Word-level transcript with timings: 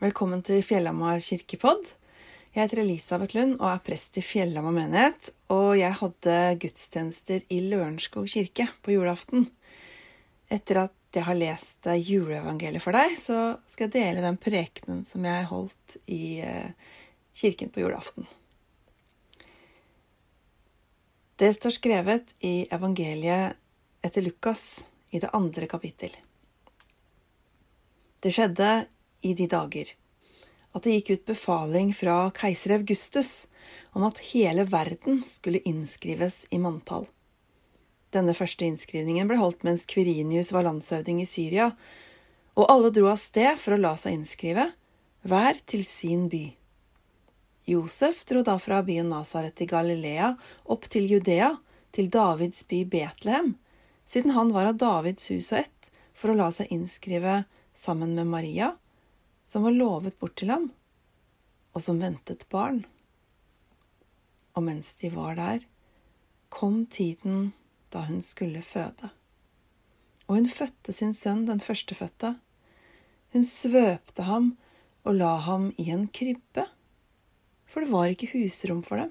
Velkommen 0.00 0.40
til 0.40 0.62
Fjellhamar 0.64 1.18
kirkepodd. 1.20 1.82
Jeg 2.54 2.62
heter 2.62 2.78
Elisabeth 2.80 3.36
Lund 3.36 3.58
og 3.58 3.66
er 3.68 3.80
prest 3.84 4.14
i 4.16 4.22
Fjellhamar 4.24 4.72
menighet. 4.72 5.26
Og 5.52 5.74
jeg 5.76 5.92
hadde 5.98 6.36
gudstjenester 6.62 7.42
i 7.52 7.58
Lørenskog 7.66 8.30
kirke 8.32 8.64
på 8.80 8.94
julaften. 8.94 9.50
Etter 10.48 10.86
at 10.86 11.18
jeg 11.18 11.26
har 11.26 11.36
lest 11.36 11.88
juleevangeliet 11.92 12.80
for 12.80 12.96
deg, 12.96 13.12
så 13.20 13.58
skal 13.74 13.90
jeg 13.90 13.92
dele 13.98 14.22
den 14.24 14.38
prekenen 14.40 15.02
som 15.10 15.26
jeg 15.28 15.50
holdt 15.50 15.96
i 16.08 16.38
eh, 16.48 16.94
kirken 17.36 17.68
på 17.74 17.82
julaften. 17.82 18.24
Det 21.36 21.50
står 21.58 21.74
skrevet 21.76 22.32
i 22.40 22.54
evangeliet 22.72 23.60
etter 24.00 24.24
Lukas 24.24 24.64
i 25.12 25.20
det 25.20 25.28
andre 25.36 25.68
kapittel. 25.68 26.16
Det 28.24 28.32
skjedde 28.32 28.70
i 29.20 29.34
de 29.34 29.48
dager 29.50 29.94
at 30.72 30.84
det 30.84 30.98
gikk 30.98 31.10
ut 31.10 31.30
befaling 31.32 31.94
fra 31.96 32.30
keiser 32.34 32.76
Augustus 32.76 33.48
om 33.96 34.04
at 34.06 34.20
hele 34.30 34.66
verden 34.70 35.22
skulle 35.26 35.62
innskrives 35.66 36.44
i 36.50 36.60
manntall. 36.62 37.08
Denne 38.14 38.34
første 38.34 38.66
innskrivningen 38.66 39.28
ble 39.30 39.38
holdt 39.38 39.64
mens 39.66 39.86
Kvirinius 39.90 40.52
var 40.54 40.66
landshøvding 40.66 41.20
i 41.22 41.28
Syria, 41.28 41.70
og 42.58 42.70
alle 42.70 42.90
dro 42.94 43.10
av 43.10 43.20
sted 43.22 43.58
for 43.58 43.74
å 43.74 43.82
la 43.82 43.94
seg 43.98 44.18
innskrive, 44.18 44.70
hver 45.26 45.58
til 45.70 45.84
sin 45.86 46.26
by. 46.30 46.44
Josef 47.70 48.24
dro 48.26 48.42
da 48.46 48.56
fra 48.58 48.80
byen 48.82 49.10
Nasaret 49.12 49.60
i 49.62 49.68
Galilea 49.70 50.32
opp 50.70 50.88
til 50.90 51.06
Judea, 51.10 51.54
til 51.94 52.10
Davids 52.10 52.62
by 52.70 52.84
Betlehem, 52.86 53.54
siden 54.10 54.34
han 54.34 54.50
var 54.54 54.70
av 54.70 54.78
Davids 54.78 55.30
hus 55.30 55.50
og 55.52 55.64
ett, 55.64 55.90
for 56.14 56.32
å 56.32 56.38
la 56.38 56.50
seg 56.54 56.70
innskrive 56.74 57.44
sammen 57.78 58.14
med 58.18 58.30
Maria, 58.30 58.74
som 59.50 59.66
var 59.66 59.74
lovet 59.74 60.18
bort 60.22 60.36
til 60.38 60.52
ham, 60.52 60.68
og 61.74 61.82
som 61.82 61.98
ventet 62.02 62.46
barn. 62.54 62.84
Og 64.54 64.62
mens 64.66 64.92
de 65.02 65.10
var 65.14 65.34
der, 65.38 65.64
kom 66.50 66.84
tiden 66.86 67.50
da 67.90 68.04
hun 68.06 68.22
skulle 68.22 68.62
føde. 68.62 69.10
Og 70.28 70.36
hun 70.38 70.46
fødte 70.46 70.94
sin 70.94 71.14
sønn, 71.18 71.48
den 71.48 71.62
førstefødte. 71.62 72.36
Hun 73.34 73.46
svøpte 73.46 74.26
ham 74.26 74.52
og 75.02 75.16
la 75.18 75.36
ham 75.42 75.70
i 75.78 75.88
en 75.90 76.06
krybbe, 76.14 76.68
for 77.70 77.82
det 77.82 77.90
var 77.90 78.10
ikke 78.12 78.30
husrom 78.34 78.84
for 78.86 79.02
dem. 79.02 79.10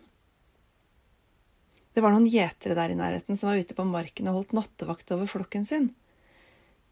Det 1.96 2.04
var 2.04 2.14
noen 2.16 2.30
gjetere 2.32 2.78
der 2.78 2.94
i 2.94 2.98
nærheten 3.00 3.36
som 3.36 3.50
var 3.52 3.60
ute 3.60 3.76
på 3.76 3.84
marken 3.88 4.30
og 4.32 4.40
holdt 4.40 4.56
nattevakt 4.56 5.12
over 5.12 5.28
flokken 5.28 5.66
sin. 5.68 5.90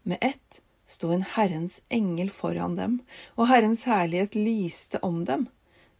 Med 0.02 0.18
ett 0.20 0.60
sto 0.88 1.12
en 1.12 1.24
Herrens 1.34 1.80
engel 1.92 2.30
foran 2.32 2.76
dem, 2.78 2.98
og 3.36 3.50
Herrens 3.52 3.84
herlighet 3.88 4.34
lyste 4.38 5.00
om 5.04 5.24
dem. 5.28 5.46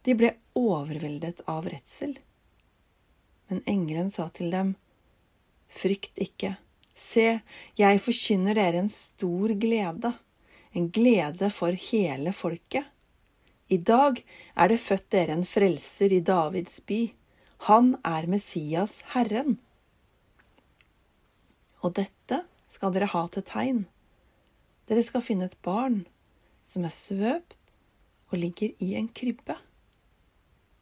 De 0.03 0.15
ble 0.17 0.33
overveldet 0.57 1.43
av 1.47 1.69
redsel. 1.69 2.17
Men 3.49 3.61
engelen 3.69 4.11
sa 4.11 4.29
til 4.33 4.51
dem, 4.53 4.75
Frykt 5.69 6.17
ikke. 6.17 6.55
Se, 6.97 7.39
jeg 7.77 8.01
forkynner 8.03 8.57
dere 8.57 8.81
en 8.81 8.89
stor 8.91 9.53
glede, 9.61 10.15
en 10.73 10.89
glede 10.93 11.51
for 11.53 11.77
hele 11.89 12.33
folket. 12.35 12.89
I 13.69 13.77
dag 13.77 14.23
er 14.57 14.71
det 14.71 14.81
født 14.81 15.07
dere 15.13 15.37
en 15.37 15.45
frelser 15.45 16.13
i 16.15 16.23
Davids 16.25 16.81
by. 16.89 17.03
Han 17.69 17.93
er 18.07 18.25
Messias, 18.31 18.97
Herren. 19.13 19.59
Og 21.85 21.93
dette 22.01 22.41
skal 22.73 22.93
dere 22.95 23.11
ha 23.13 23.23
til 23.31 23.45
tegn. 23.45 23.83
Dere 24.89 25.05
skal 25.05 25.21
finne 25.21 25.49
et 25.49 25.59
barn 25.65 26.03
som 26.69 26.85
er 26.85 26.93
svøpt 26.93 27.59
og 28.29 28.39
ligger 28.41 28.73
i 28.81 28.95
en 28.97 29.09
krybbe. 29.13 29.57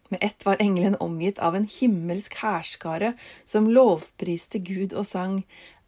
Med 0.08 0.24
ett 0.24 0.46
var 0.48 0.62
engelen 0.64 0.96
omgitt 1.04 1.40
av 1.44 1.56
en 1.56 1.68
himmelsk 1.68 2.38
hærskare 2.40 3.14
som 3.46 3.68
lovpriste 3.68 4.64
Gud 4.64 4.96
og 4.96 5.08
sang 5.10 5.42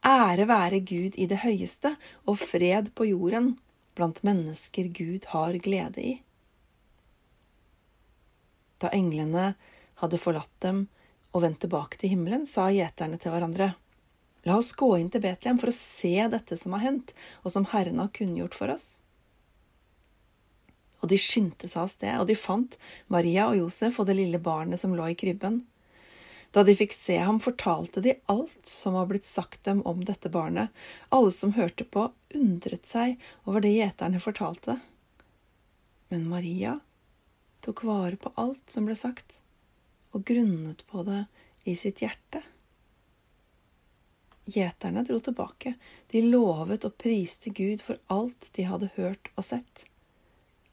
Ære 0.04 0.46
være 0.48 0.80
Gud 0.80 1.16
i 1.20 1.28
det 1.28 1.42
høyeste 1.44 1.96
og 2.28 2.40
fred 2.40 2.92
på 2.96 3.08
jorden 3.10 3.54
blant 3.96 4.22
mennesker 4.24 4.88
Gud 4.96 5.28
har 5.32 5.56
glede 5.64 6.04
i. 6.04 6.14
Da 8.80 8.92
englene 8.96 9.54
hadde 10.00 10.20
forlatt 10.20 10.56
dem 10.64 10.86
og 11.36 11.44
vendt 11.44 11.60
tilbake 11.64 12.00
til 12.00 12.16
himmelen, 12.16 12.48
sa 12.48 12.70
gjeterne 12.72 13.20
til 13.20 13.36
hverandre 13.36 13.74
La 14.48 14.56
oss 14.58 14.72
gå 14.72 14.94
inn 14.98 15.10
til 15.12 15.24
Betlehem 15.24 15.60
for 15.60 15.72
å 15.72 15.76
se 15.76 16.16
dette 16.32 16.58
som 16.60 16.76
har 16.76 16.86
hendt, 16.86 17.14
og 17.44 17.54
som 17.56 17.68
Herren 17.74 18.00
har 18.00 18.12
kunngjort 18.16 18.56
for 18.56 18.72
oss. 18.72 19.00
Og 21.00 21.12
de 21.12 21.20
skyndte 21.20 21.68
seg 21.68 21.84
av 21.84 21.92
sted, 21.92 22.16
og 22.20 22.28
de 22.30 22.38
fant 22.40 22.78
Maria 23.12 23.50
og 23.50 23.60
Josef 23.60 24.00
og 24.00 24.08
det 24.10 24.18
lille 24.20 24.40
barnet 24.44 24.82
som 24.82 24.96
lå 24.96 25.12
i 25.12 25.18
krybben. 25.20 25.62
Da 26.56 26.64
de 26.66 26.74
fikk 26.76 26.96
se 26.98 27.20
ham, 27.22 27.38
fortalte 27.44 28.02
de 28.02 28.16
alt 28.32 28.68
som 28.68 28.96
var 28.98 29.10
blitt 29.12 29.28
sagt 29.30 29.64
dem 29.68 29.84
om 29.88 30.02
dette 30.06 30.32
barnet. 30.34 30.74
Alle 31.14 31.32
som 31.36 31.54
hørte 31.54 31.86
på, 31.86 32.08
undret 32.36 32.90
seg 32.90 33.20
over 33.46 33.62
det 33.64 33.76
gjeterne 33.76 34.22
fortalte. 34.24 34.80
Men 36.10 36.26
Maria 36.32 36.80
tok 37.62 37.84
vare 37.86 38.18
på 38.18 38.32
alt 38.40 38.72
som 38.74 38.88
ble 38.90 38.96
sagt, 38.98 39.44
og 40.16 40.26
grunnet 40.26 40.82
på 40.90 41.04
det 41.06 41.28
i 41.70 41.76
sitt 41.78 42.02
hjerte. 42.02 42.42
Gjeterne 44.50 45.04
dro 45.08 45.20
tilbake. 45.24 45.76
De 46.12 46.24
lovet 46.26 46.86
og 46.88 46.96
priste 47.02 47.54
Gud 47.54 47.84
for 47.86 48.00
alt 48.14 48.50
de 48.56 48.66
hadde 48.70 48.92
hørt 48.96 49.32
og 49.36 49.46
sett. 49.52 49.86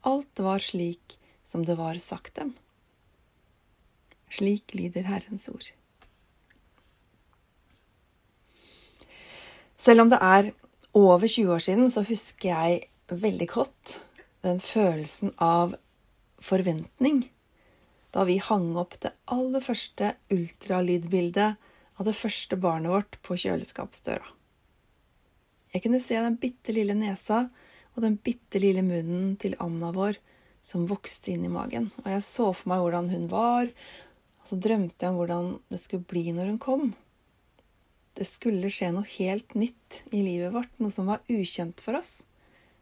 Alt 0.07 0.41
var 0.41 0.63
slik 0.63 1.17
som 1.47 1.65
det 1.67 1.77
var 1.79 1.99
sagt 2.03 2.35
dem. 2.39 2.55
Slik 4.33 4.73
lyder 4.75 5.07
Herrens 5.07 5.47
ord. 5.51 5.69
Selv 9.77 10.03
om 10.03 10.11
det 10.11 10.19
er 10.19 10.51
over 10.97 11.27
20 11.27 11.53
år 11.53 11.63
siden, 11.63 11.91
så 11.91 12.03
husker 12.03 12.49
jeg 12.49 12.87
veldig 13.07 13.47
godt 13.53 13.97
den 14.43 14.59
følelsen 14.59 15.33
av 15.37 15.77
forventning 16.43 17.27
da 18.15 18.23
vi 18.25 18.37
hang 18.41 18.71
opp 18.79 18.95
det 19.03 19.11
aller 19.29 19.61
første 19.63 20.13
ultralydbildet 20.33 21.57
av 21.97 22.07
det 22.07 22.17
første 22.17 22.57
barnet 22.61 22.93
vårt 22.93 23.17
på 23.25 23.37
kjøleskapsdøra. 23.41 24.33
Jeg 25.73 25.83
kunne 25.83 26.01
se 26.01 26.17
den 26.21 26.37
bitte 26.39 26.73
lille 26.73 26.95
nesa 26.97 27.47
og 27.95 28.03
den 28.05 28.17
bitte 28.21 28.61
lille 28.61 28.83
munnen 28.85 29.33
til 29.41 29.57
Anna 29.63 29.89
vår 29.95 30.19
som 30.67 30.87
vokste 30.89 31.33
inn 31.33 31.47
i 31.47 31.51
magen. 31.51 31.89
Og 32.03 32.11
jeg 32.11 32.23
så 32.27 32.51
for 32.53 32.69
meg 32.69 32.83
hvordan 32.83 33.09
hun 33.13 33.27
var, 33.31 33.71
og 34.41 34.49
så 34.49 34.59
drømte 34.61 35.03
jeg 35.03 35.13
om 35.13 35.19
hvordan 35.19 35.51
det 35.73 35.81
skulle 35.81 36.07
bli 36.07 36.29
når 36.35 36.53
hun 36.53 36.61
kom. 36.61 36.87
Det 38.17 38.25
skulle 38.25 38.71
skje 38.73 38.91
noe 38.95 39.07
helt 39.17 39.53
nytt 39.57 40.01
i 40.09 40.23
livet 40.25 40.53
vårt, 40.55 40.71
noe 40.81 40.93
som 40.93 41.09
var 41.09 41.25
ukjent 41.29 41.81
for 41.83 41.99
oss. 41.99 42.21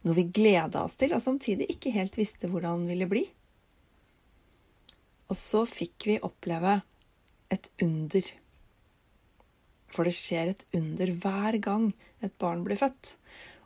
Noe 0.06 0.18
vi 0.18 0.28
gleda 0.30 0.86
oss 0.86 0.96
til, 1.00 1.16
og 1.18 1.24
samtidig 1.24 1.68
ikke 1.74 1.94
helt 1.96 2.18
visste 2.20 2.50
hvordan 2.52 2.86
det 2.86 2.94
ville 2.94 3.10
bli. 3.12 3.24
Og 5.32 5.38
så 5.40 5.64
fikk 5.68 6.06
vi 6.08 6.22
oppleve 6.24 6.80
et 7.54 7.72
under. 7.82 8.30
For 9.96 10.08
det 10.08 10.16
skjer 10.18 10.52
et 10.52 10.66
under 10.76 11.12
hver 11.24 11.58
gang 11.64 11.92
et 12.26 12.36
barn 12.42 12.66
blir 12.68 12.80
født. 12.80 13.16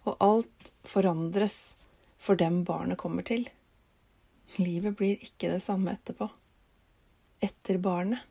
Og 0.06 0.16
alt 0.24 0.72
forandres 0.88 1.58
for 2.22 2.38
dem 2.38 2.62
barnet 2.68 3.00
kommer 3.02 3.26
til. 3.26 3.48
Livet 4.58 4.98
blir 4.98 5.22
ikke 5.26 5.50
det 5.56 5.64
samme 5.66 5.96
etterpå. 5.98 6.30
Etter 7.42 7.80
barnet. 7.82 8.26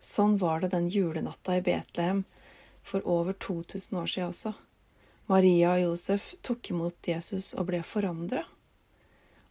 Sånn 0.00 0.38
var 0.40 0.62
det 0.62 0.72
den 0.72 0.88
julenatta 0.88 1.58
i 1.58 1.64
Betlehem 1.64 2.24
for 2.82 3.04
over 3.04 3.36
2000 3.36 3.98
år 4.00 4.08
siden 4.08 4.32
også. 4.32 4.52
Maria 5.30 5.74
og 5.76 5.82
Josef 5.82 6.32
tok 6.42 6.72
imot 6.72 7.06
Jesus 7.06 7.52
og 7.54 7.68
ble 7.68 7.82
forandra. 7.86 8.42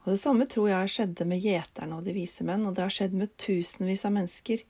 Og 0.04 0.16
det 0.16 0.20
samme 0.20 0.48
tror 0.50 0.72
jeg 0.72 0.92
skjedde 0.92 1.28
med 1.30 1.44
gjeterne 1.44 2.00
og 2.00 2.08
de 2.08 2.16
vise 2.18 2.44
menn, 2.48 2.66
og 2.66 2.76
det 2.76 2.86
har 2.88 2.96
skjedd 2.96 3.16
med 3.16 3.36
tusenvis 3.40 4.06
av 4.10 4.16
mennesker 4.16 4.66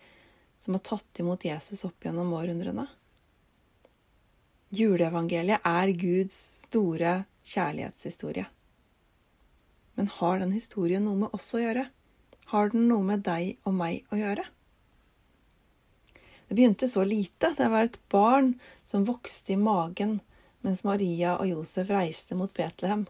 som 0.60 0.76
har 0.76 0.84
tatt 0.86 1.20
imot 1.20 1.46
Jesus 1.46 1.86
opp 1.88 2.06
gjennom 2.06 2.34
århundrene. 2.36 2.86
Juleevangeliet 4.70 5.66
er 5.66 5.92
Guds 5.98 6.38
store 6.66 7.24
kjærlighetshistorie. 7.48 8.46
Men 9.98 10.12
har 10.20 10.40
den 10.40 10.52
historien 10.54 11.08
noe 11.08 11.26
med 11.26 11.36
oss 11.36 11.50
å 11.58 11.64
gjøre? 11.64 11.88
Har 12.54 12.72
den 12.74 12.88
noe 12.92 13.06
med 13.06 13.26
deg 13.26 13.58
og 13.68 13.76
meg 13.80 14.06
å 14.14 14.20
gjøre? 14.20 14.46
Det 16.50 16.58
begynte 16.58 16.90
så 16.90 17.04
lite. 17.06 17.54
Det 17.58 17.68
var 17.70 17.88
et 17.88 18.00
barn 18.10 18.54
som 18.90 19.06
vokste 19.06 19.54
i 19.54 19.60
magen 19.60 20.20
mens 20.66 20.84
Maria 20.84 21.38
og 21.38 21.48
Josef 21.50 21.92
reiste 21.94 22.38
mot 22.38 22.54
Betlehem. 22.54 23.06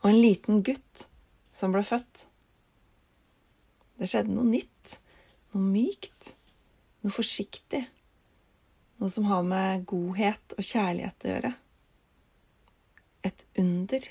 Og 0.00 0.08
en 0.10 0.20
liten 0.20 0.62
gutt 0.64 1.06
som 1.52 1.74
ble 1.74 1.84
født. 1.84 2.24
Det 4.00 4.08
skjedde 4.08 4.32
noe 4.32 4.48
nytt 4.48 4.96
noe 5.54 5.62
mykt, 5.64 6.34
noe 7.02 7.14
forsiktig, 7.14 7.82
noe 9.00 9.12
som 9.12 9.26
har 9.30 9.42
med 9.46 9.86
godhet 9.88 10.56
og 10.56 10.64
kjærlighet 10.64 11.26
å 11.26 11.32
gjøre. 11.32 11.52
Et 13.28 13.44
under. 13.60 14.06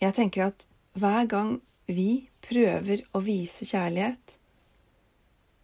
Jeg 0.00 0.16
tenker 0.16 0.50
at 0.50 0.66
hver 0.98 1.26
gang 1.30 1.56
vi 1.90 2.26
prøver 2.44 3.04
å 3.14 3.22
vise 3.24 3.66
kjærlighet, 3.66 4.36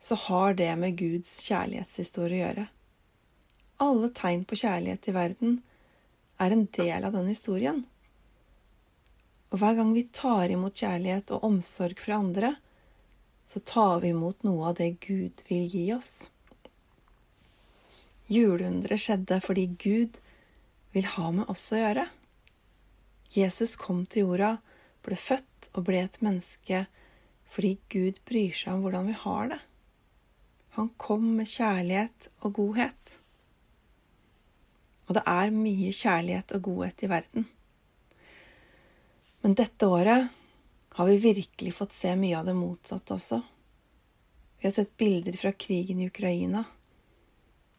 så 0.07 0.19
har 0.27 0.55
det 0.59 0.71
med 0.79 0.99
Guds 0.99 1.39
kjærlighetshistorie 1.47 2.37
å 2.37 2.43
gjøre. 2.45 2.67
Alle 3.83 4.11
tegn 4.17 4.45
på 4.49 4.59
kjærlighet 4.61 5.09
i 5.11 5.15
verden 5.17 5.57
er 6.41 6.53
en 6.53 6.67
del 6.77 7.07
av 7.09 7.17
den 7.17 7.29
historien. 7.31 7.83
Og 9.51 9.61
hver 9.61 9.77
gang 9.79 9.93
vi 9.97 10.07
tar 10.15 10.53
imot 10.53 10.79
kjærlighet 10.79 11.33
og 11.35 11.45
omsorg 11.49 12.01
fra 12.03 12.21
andre, 12.23 12.55
så 13.47 13.61
tar 13.61 14.01
vi 14.03 14.11
imot 14.15 14.43
noe 14.47 14.71
av 14.71 14.79
det 14.81 14.91
Gud 15.07 15.43
vil 15.49 15.69
gi 15.71 15.87
oss. 15.95 16.31
Juleunderet 18.27 19.03
skjedde 19.03 19.39
fordi 19.45 19.67
Gud 19.79 20.19
vil 20.95 21.07
ha 21.15 21.31
med 21.31 21.51
oss 21.53 21.69
å 21.73 21.79
gjøre. 21.79 22.07
Jesus 23.37 23.77
kom 23.79 24.05
til 24.11 24.27
jorda, 24.27 24.57
ble 25.07 25.19
født 25.21 25.71
og 25.75 25.87
ble 25.89 26.03
et 26.07 26.21
menneske 26.25 26.87
fordi 27.55 27.77
Gud 27.93 28.19
bryr 28.29 28.57
seg 28.57 28.75
om 28.75 28.83
hvordan 28.85 29.07
vi 29.09 29.19
har 29.23 29.53
det. 29.55 29.61
Han 30.77 30.91
kom 31.01 31.29
med 31.39 31.49
kjærlighet 31.49 32.29
og 32.45 32.57
godhet. 32.59 33.13
Og 35.07 35.15
det 35.17 35.23
er 35.31 35.55
mye 35.55 35.93
kjærlighet 35.95 36.53
og 36.57 36.65
godhet 36.67 37.05
i 37.07 37.09
verden. 37.09 37.47
Men 39.41 39.55
dette 39.57 39.89
året 39.89 40.35
har 40.97 41.07
vi 41.07 41.17
virkelig 41.19 41.75
fått 41.75 41.93
se 41.93 42.15
mye 42.17 42.39
av 42.39 42.47
det 42.49 42.55
motsatte 42.57 43.13
også. 43.19 43.43
Vi 44.57 44.65
har 44.65 44.73
sett 44.73 44.97
bilder 44.97 45.35
fra 45.37 45.51
krigen 45.53 45.99
i 46.01 46.07
Ukraina. 46.09 46.63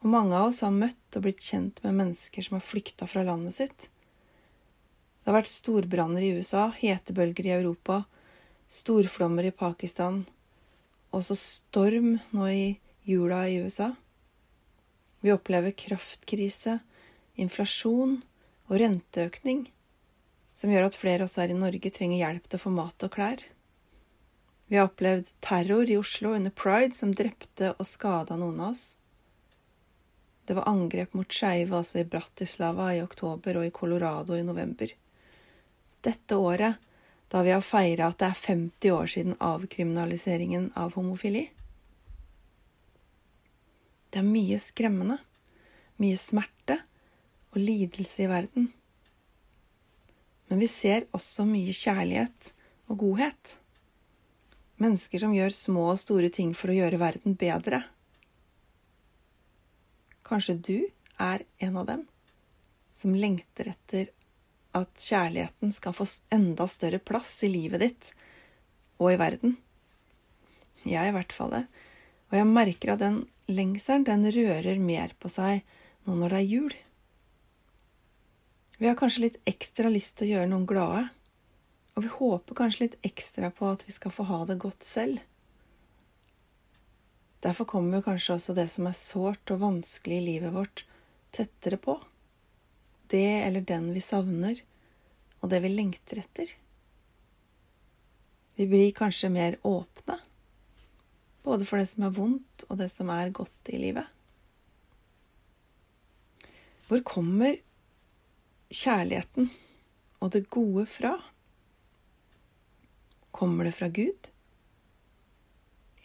Og 0.04 0.12
mange 0.14 0.38
av 0.38 0.52
oss 0.52 0.60
har 0.62 0.76
møtt 0.76 1.18
og 1.18 1.24
blitt 1.26 1.42
kjent 1.42 1.82
med 1.82 1.96
mennesker 1.98 2.46
som 2.46 2.60
har 2.60 2.66
flykta 2.68 3.08
fra 3.10 3.24
landet 3.26 3.56
sitt. 3.58 3.88
Det 3.90 5.32
har 5.32 5.40
vært 5.40 5.50
storbranner 5.50 6.28
i 6.28 6.30
USA, 6.38 6.68
hetebølger 6.78 7.50
i 7.50 7.56
Europa, 7.56 8.04
storflommer 8.70 9.50
i 9.50 9.56
Pakistan, 9.66 10.20
og 11.10 11.24
også 11.24 11.40
storm 11.42 12.20
nå 12.38 12.52
i 12.54 12.68
jula 13.10 13.48
i 13.50 13.58
USA. 13.66 13.96
Vi 15.26 15.34
opplever 15.34 15.74
kraftkrise, 15.74 16.78
inflasjon 17.34 18.20
og 18.70 18.78
renteøkning, 18.78 19.66
som 20.58 20.74
gjør 20.74 20.88
at 20.90 20.98
flere 20.98 21.28
også 21.28 21.44
her 21.44 21.54
i 21.54 21.60
Norge 21.60 21.92
trenger 21.94 22.18
hjelp 22.18 22.48
til 22.50 22.58
å 22.58 22.64
få 22.64 22.74
mat 22.74 23.06
og 23.06 23.14
klær. 23.14 23.44
Vi 24.68 24.76
har 24.76 24.90
opplevd 24.90 25.30
terror 25.44 25.88
i 25.88 26.00
Oslo 26.00 26.34
under 26.36 26.52
pride 26.52 26.98
som 26.98 27.14
drepte 27.16 27.76
og 27.78 27.88
skada 27.88 28.36
noen 28.40 28.60
av 28.60 28.74
oss. 28.74 28.88
Det 30.48 30.56
var 30.58 30.68
angrep 30.72 31.14
mot 31.16 31.32
skeive 31.32 31.76
også 31.78 32.02
i 32.02 32.08
Bratislava 32.08 32.90
i 32.96 33.04
oktober 33.04 33.60
og 33.60 33.68
i 33.68 33.74
Colorado 33.76 34.36
i 34.36 34.46
november. 34.48 34.92
Dette 36.04 36.40
året, 36.40 36.80
da 37.28 37.44
vi 37.44 37.52
har 37.52 37.64
feira 37.66 38.10
at 38.10 38.20
det 38.22 38.30
er 38.30 38.42
50 38.48 38.94
år 38.96 39.12
siden 39.12 39.38
avkriminaliseringen 39.44 40.70
av 40.80 40.96
homofili. 40.96 41.50
Det 44.10 44.24
er 44.24 44.28
mye 44.28 44.60
skremmende, 44.64 45.20
mye 46.00 46.18
smerte 46.20 46.80
og 47.52 47.60
lidelse 47.60 48.24
i 48.24 48.32
verden. 48.32 48.72
Men 50.48 50.62
vi 50.64 50.70
ser 50.72 51.08
også 51.16 51.46
mye 51.48 51.74
kjærlighet 51.76 52.52
og 52.88 53.02
godhet. 53.04 53.58
Mennesker 54.82 55.22
som 55.24 55.34
gjør 55.36 55.56
små 55.56 55.88
og 55.94 56.02
store 56.02 56.30
ting 56.34 56.54
for 56.56 56.72
å 56.72 56.78
gjøre 56.78 57.02
verden 57.02 57.36
bedre. 57.40 57.82
Kanskje 60.28 60.58
du 60.60 60.78
er 61.24 61.44
en 61.64 61.80
av 61.80 61.88
dem 61.90 62.06
som 62.98 63.16
lengter 63.16 63.72
etter 63.74 64.12
at 64.78 64.92
kjærligheten 65.02 65.72
skal 65.74 65.96
få 65.96 66.08
enda 66.34 66.68
større 66.70 67.00
plass 67.00 67.32
i 67.46 67.52
livet 67.52 67.84
ditt 67.84 68.12
og 69.02 69.14
i 69.14 69.20
verden. 69.20 69.56
Jeg 70.88 71.10
i 71.10 71.16
hvert 71.16 71.34
fall 71.34 71.54
det. 71.54 71.64
Og 72.30 72.38
jeg 72.40 72.50
merker 72.50 72.94
at 72.94 73.02
den 73.02 73.22
lengselen, 73.48 74.06
den 74.08 74.28
rører 74.34 74.80
mer 74.82 75.14
på 75.20 75.32
seg 75.32 75.64
nå 76.06 76.16
når 76.20 76.34
det 76.36 76.42
er 76.42 76.52
jul. 76.52 76.76
Vi 78.78 78.88
har 78.88 78.98
kanskje 78.98 79.24
litt 79.24 79.40
ekstra 79.50 79.90
lyst 79.90 80.18
til 80.18 80.28
å 80.28 80.32
gjøre 80.36 80.50
noen 80.52 80.68
glade. 80.70 81.08
Og 81.98 82.06
vi 82.06 82.12
håper 82.14 82.58
kanskje 82.60 82.84
litt 82.84 83.00
ekstra 83.08 83.50
på 83.50 83.72
at 83.72 83.88
vi 83.88 83.96
skal 83.96 84.14
få 84.14 84.28
ha 84.30 84.44
det 84.46 84.60
godt 84.62 84.86
selv. 84.86 85.24
Derfor 87.42 87.66
kommer 87.70 88.06
kanskje 88.06 88.36
også 88.36 88.54
det 88.58 88.68
som 88.70 88.86
er 88.90 88.98
sårt 88.98 89.54
og 89.54 89.64
vanskelig 89.64 90.20
i 90.20 90.26
livet 90.28 90.54
vårt, 90.54 90.84
tettere 91.34 91.80
på. 91.82 91.98
Det 93.10 93.42
eller 93.48 93.66
den 93.66 93.90
vi 93.96 94.04
savner, 94.04 94.62
og 95.42 95.50
det 95.50 95.62
vi 95.64 95.74
lengter 95.74 96.22
etter. 96.22 96.54
Vi 98.58 98.66
blir 98.70 98.94
kanskje 98.98 99.30
mer 99.34 99.58
åpne, 99.66 100.20
både 101.46 101.66
for 101.66 101.82
det 101.82 101.90
som 101.90 102.06
er 102.06 102.14
vondt, 102.14 102.66
og 102.70 102.78
det 102.82 102.90
som 102.94 103.10
er 103.14 103.34
godt 103.34 103.72
i 103.74 103.82
livet. 103.82 104.06
Hvor 106.88 107.02
kommer 107.06 107.58
kjærligheten 108.74 109.50
og 110.22 110.32
det 110.34 110.48
gode 110.54 110.86
fra? 110.90 111.14
Kommer 113.32 113.68
det 113.68 113.76
fra 113.78 113.90
Gud? 113.94 114.32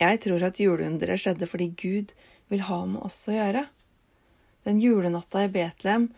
Jeg 0.02 0.20
tror 0.24 0.42
at 0.46 0.60
juleunderet 0.60 1.22
skjedde 1.22 1.48
fordi 1.48 1.70
Gud 1.78 2.12
vil 2.52 2.66
ha 2.68 2.82
med 2.88 3.02
oss 3.06 3.22
å 3.30 3.36
gjøre. 3.36 3.66
Den 4.66 4.80
julenatta 4.82 5.46
i 5.46 5.50
Betlehem 5.52 6.10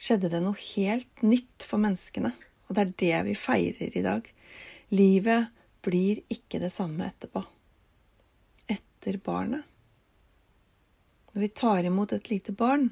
skjedde 0.00 0.30
det 0.32 0.40
noe 0.42 0.58
helt 0.72 1.24
nytt 1.24 1.64
for 1.68 1.82
menneskene, 1.82 2.32
og 2.68 2.76
det 2.76 2.82
er 2.82 2.94
det 3.02 3.24
vi 3.28 3.36
feirer 3.38 3.96
i 3.96 4.04
dag. 4.04 4.28
Livet 4.92 5.50
blir 5.84 6.22
ikke 6.32 6.60
det 6.62 6.72
samme 6.74 7.08
etterpå. 7.08 7.44
Etter 8.70 9.20
barnet. 9.24 9.64
Når 11.30 11.44
vi 11.44 11.50
tar 11.60 11.86
imot 11.86 12.12
et 12.16 12.30
lite 12.32 12.52
barn, 12.56 12.90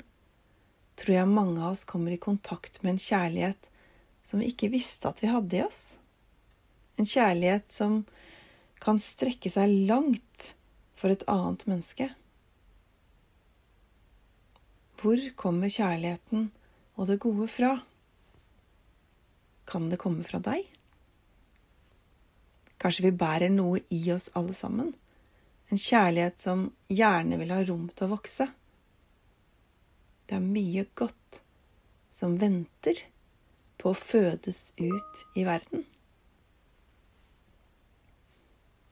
tror 0.99 1.15
jeg 1.15 1.31
mange 1.31 1.63
av 1.63 1.77
oss 1.77 1.87
kommer 1.89 2.15
i 2.15 2.21
kontakt 2.21 2.81
med 2.83 2.97
en 2.97 3.03
kjærlighet 3.03 3.69
som 4.29 4.43
vi 4.43 4.51
ikke 4.53 4.73
visste 4.73 5.09
at 5.09 5.23
vi 5.23 5.31
hadde 5.31 5.57
i 5.57 5.65
oss. 5.65 5.83
En 6.99 7.07
kjærlighet 7.09 7.69
som 7.73 8.03
kan 8.83 8.99
strekke 9.03 9.51
seg 9.53 9.71
langt 9.89 10.53
for 10.99 11.15
et 11.15 11.25
annet 11.31 11.65
menneske. 11.71 12.11
Hvor 14.99 15.23
kommer 15.39 15.71
kjærligheten 15.71 16.49
og 16.99 17.07
det 17.07 17.21
gode 17.23 17.47
fra? 17.55 17.77
Kan 19.69 19.87
det 19.93 20.01
komme 20.03 20.27
fra 20.27 20.41
deg? 20.43 20.67
Kanskje 22.83 23.09
vi 23.09 23.19
bærer 23.21 23.51
noe 23.55 23.85
i 23.95 24.01
oss 24.15 24.31
alle 24.39 24.55
sammen? 24.59 24.91
En 25.71 25.79
kjærlighet 25.79 26.41
som 26.43 26.69
gjerne 26.91 27.39
vil 27.39 27.53
ha 27.55 27.63
rom 27.67 27.87
til 27.93 28.09
å 28.09 28.15
vokse? 28.17 28.49
Det 30.29 30.37
er 30.37 30.45
mye 30.45 30.85
godt 30.99 31.41
som 32.13 32.37
venter 32.41 33.01
på 33.81 33.93
å 33.93 33.97
fødes 33.97 34.73
ut 34.77 35.23
i 35.39 35.47
verden. 35.49 35.87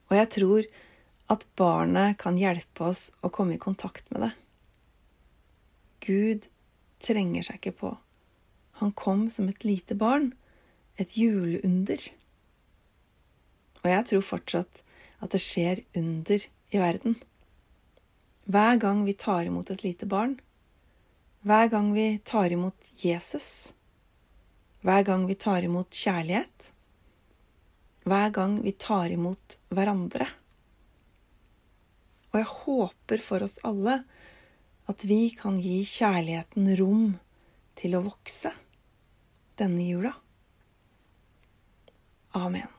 Og 0.06 0.16
jeg 0.16 0.30
tror 0.36 0.68
at 1.34 1.46
barnet 1.58 2.16
kan 2.22 2.38
hjelpe 2.38 2.88
oss 2.92 3.10
å 3.20 3.32
komme 3.34 3.56
i 3.56 3.62
kontakt 3.62 4.08
med 4.14 4.28
det. 4.28 4.32
Gud 6.06 6.48
trenger 7.02 7.44
seg 7.44 7.60
ikke 7.60 7.76
på. 7.82 7.92
Han 8.80 8.94
kom 8.96 9.26
som 9.32 9.50
et 9.50 9.64
lite 9.66 9.96
barn, 9.98 10.30
et 10.96 11.18
juleunder. 11.18 12.00
Og 13.82 13.90
jeg 13.90 14.08
tror 14.08 14.28
fortsatt 14.30 14.82
at 15.20 15.32
det 15.34 15.42
skjer 15.42 15.82
under 15.98 16.40
i 16.72 16.80
verden. 16.80 17.16
Hver 18.46 18.78
gang 18.80 19.02
vi 19.04 19.16
tar 19.18 19.48
imot 19.48 19.72
et 19.74 19.82
lite 19.82 20.06
barn, 20.06 20.38
hver 21.46 21.68
gang 21.70 21.92
vi 21.94 22.18
tar 22.26 22.50
imot 22.50 22.88
Jesus, 22.98 23.72
hver 24.82 25.04
gang 25.06 25.26
vi 25.28 25.36
tar 25.38 25.62
imot 25.62 25.94
kjærlighet, 25.94 26.72
hver 28.02 28.32
gang 28.34 28.58
vi 28.64 28.72
tar 28.74 29.14
imot 29.14 29.58
hverandre. 29.70 30.26
Og 32.32 32.40
jeg 32.40 32.50
håper 32.50 33.22
for 33.22 33.46
oss 33.46 33.60
alle 33.62 34.00
at 34.90 35.06
vi 35.06 35.20
kan 35.38 35.60
gi 35.62 35.84
kjærligheten 35.86 36.70
rom 36.82 37.08
til 37.78 37.94
å 37.94 38.04
vokse 38.08 38.50
denne 39.58 39.86
jula. 39.86 40.16
Amen. 42.34 42.75